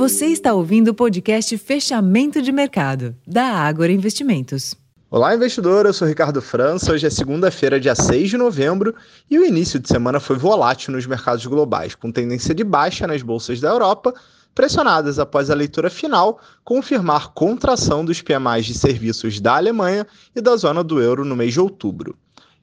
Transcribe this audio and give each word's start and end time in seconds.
Você 0.00 0.28
está 0.28 0.54
ouvindo 0.54 0.88
o 0.88 0.94
podcast 0.94 1.58
Fechamento 1.58 2.40
de 2.40 2.50
Mercado, 2.50 3.14
da 3.26 3.44
Ágora 3.44 3.92
Investimentos. 3.92 4.74
Olá, 5.10 5.34
investidor. 5.34 5.84
Eu 5.84 5.92
sou 5.92 6.08
Ricardo 6.08 6.40
França. 6.40 6.90
Hoje 6.90 7.06
é 7.06 7.10
segunda-feira, 7.10 7.78
dia 7.78 7.94
6 7.94 8.30
de 8.30 8.38
novembro, 8.38 8.94
e 9.30 9.38
o 9.38 9.44
início 9.44 9.78
de 9.78 9.86
semana 9.86 10.18
foi 10.18 10.38
volátil 10.38 10.94
nos 10.94 11.04
mercados 11.04 11.44
globais, 11.44 11.94
com 11.94 12.10
tendência 12.10 12.54
de 12.54 12.64
baixa 12.64 13.06
nas 13.06 13.20
bolsas 13.20 13.60
da 13.60 13.68
Europa, 13.68 14.14
pressionadas 14.54 15.18
após 15.18 15.50
a 15.50 15.54
leitura 15.54 15.90
final 15.90 16.40
confirmar 16.64 17.34
contração 17.34 18.02
dos 18.02 18.22
PMIs 18.22 18.64
de 18.64 18.78
serviços 18.78 19.38
da 19.38 19.56
Alemanha 19.56 20.06
e 20.34 20.40
da 20.40 20.56
zona 20.56 20.82
do 20.82 20.98
euro 20.98 21.26
no 21.26 21.36
mês 21.36 21.52
de 21.52 21.60
outubro. 21.60 22.16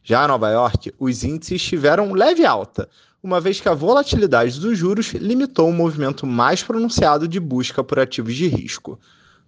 Já 0.04 0.26
em 0.26 0.28
Nova 0.28 0.50
York, 0.50 0.92
os 0.98 1.24
índices 1.24 1.62
tiveram 1.62 2.14
leve 2.14 2.44
alta, 2.44 2.90
uma 3.28 3.42
vez 3.42 3.60
que 3.60 3.68
a 3.68 3.74
volatilidade 3.74 4.58
dos 4.58 4.78
juros 4.78 5.12
limitou 5.12 5.68
um 5.68 5.74
movimento 5.74 6.26
mais 6.26 6.64
pronunciado 6.64 7.28
de 7.28 7.42
busca 7.42 7.84
por 7.84 8.00
ativos 8.00 8.34
de 8.34 8.48
risco. 8.48 8.98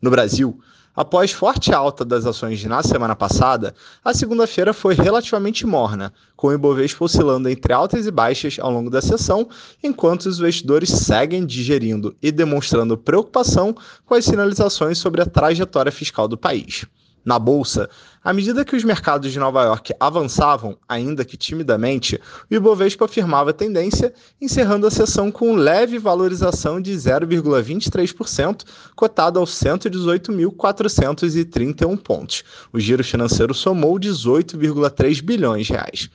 No 0.01 0.11
Brasil, 0.11 0.59
após 0.93 1.31
forte 1.31 1.73
alta 1.73 2.03
das 2.03 2.25
ações 2.25 2.61
na 2.65 2.83
semana 2.83 3.15
passada, 3.15 3.73
a 4.03 4.13
segunda-feira 4.13 4.73
foi 4.73 4.95
relativamente 4.95 5.65
morna, 5.65 6.11
com 6.35 6.47
o 6.47 6.53
Ibovespa 6.53 7.05
oscilando 7.05 7.47
entre 7.47 7.71
altas 7.71 8.05
e 8.05 8.11
baixas 8.11 8.59
ao 8.59 8.69
longo 8.69 8.89
da 8.89 9.01
sessão, 9.01 9.47
enquanto 9.81 10.25
os 10.25 10.39
investidores 10.39 10.89
seguem 10.89 11.45
digerindo 11.45 12.13
e 12.21 12.33
demonstrando 12.33 12.97
preocupação 12.97 13.73
com 14.05 14.13
as 14.13 14.25
sinalizações 14.25 14.97
sobre 14.97 15.21
a 15.21 15.25
trajetória 15.25 15.91
fiscal 15.91 16.27
do 16.27 16.37
país. 16.37 16.85
Na 17.23 17.37
bolsa, 17.37 17.87
à 18.23 18.33
medida 18.33 18.65
que 18.65 18.75
os 18.75 18.83
mercados 18.83 19.31
de 19.31 19.37
Nova 19.39 19.63
York 19.63 19.93
avançavam, 19.99 20.77
ainda 20.87 21.25
que 21.25 21.37
timidamente, 21.37 22.19
o 22.49 22.55
Ibovespa 22.55 23.05
afirmava 23.05 23.53
tendência, 23.53 24.11
encerrando 24.41 24.87
a 24.87 24.91
sessão 24.91 25.31
com 25.31 25.55
leve 25.55 25.97
valorização 25.97 26.81
de 26.81 26.91
0,23%, 26.93 28.63
cotado 28.95 29.39
aos 29.39 29.51
118.431 29.51 31.97
pontos. 31.97 32.43
O 32.71 32.79
giro 32.79 33.03
financeiro 33.03 33.53
somou 33.53 33.99
18,3 33.99 35.21
bilhões 35.21 35.67
de 35.67 35.73
reais. 35.73 36.09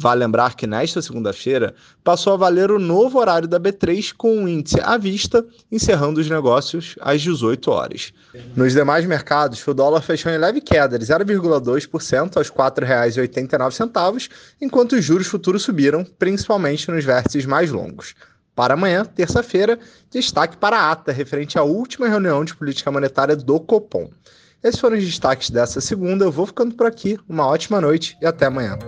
Vale 0.00 0.20
lembrar 0.20 0.56
que 0.56 0.66
nesta 0.66 1.02
segunda-feira 1.02 1.74
passou 2.02 2.32
a 2.32 2.36
valer 2.38 2.70
o 2.70 2.78
novo 2.78 3.18
horário 3.18 3.46
da 3.46 3.60
B3 3.60 4.14
com 4.16 4.44
o 4.44 4.48
índice 4.48 4.80
à 4.80 4.96
vista, 4.96 5.44
encerrando 5.70 6.20
os 6.20 6.30
negócios 6.30 6.96
às 7.02 7.20
18 7.20 7.70
horas. 7.70 8.10
Nos 8.56 8.72
demais 8.72 9.04
mercados, 9.04 9.62
o 9.66 9.74
dólar 9.74 10.00
fechou 10.00 10.32
em 10.32 10.38
leve 10.38 10.62
queda 10.62 10.98
de 10.98 11.04
0,2% 11.04 12.38
aos 12.38 12.48
R$ 12.48 12.54
4,89, 12.54 14.30
enquanto 14.58 14.92
os 14.92 15.04
juros 15.04 15.26
futuros 15.26 15.64
subiram, 15.64 16.02
principalmente 16.18 16.90
nos 16.90 17.04
vértices 17.04 17.44
mais 17.44 17.70
longos. 17.70 18.14
Para 18.54 18.72
amanhã, 18.72 19.04
terça-feira, 19.04 19.78
destaque 20.10 20.56
para 20.56 20.78
a 20.78 20.92
ata 20.92 21.12
referente 21.12 21.58
à 21.58 21.62
última 21.62 22.08
reunião 22.08 22.42
de 22.42 22.54
política 22.54 22.90
monetária 22.90 23.36
do 23.36 23.60
Copom. 23.60 24.08
Esses 24.64 24.80
foram 24.80 24.96
os 24.96 25.04
destaques 25.04 25.50
dessa 25.50 25.78
segunda. 25.78 26.24
Eu 26.24 26.32
vou 26.32 26.46
ficando 26.46 26.74
por 26.74 26.86
aqui. 26.86 27.18
Uma 27.28 27.46
ótima 27.46 27.82
noite 27.82 28.16
e 28.22 28.26
até 28.26 28.46
amanhã. 28.46 28.78